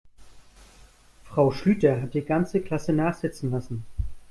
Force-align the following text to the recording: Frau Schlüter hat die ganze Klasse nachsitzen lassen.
Frau 1.25 1.51
Schlüter 1.51 2.01
hat 2.01 2.15
die 2.15 2.23
ganze 2.23 2.59
Klasse 2.61 2.91
nachsitzen 2.91 3.51
lassen. 3.51 3.85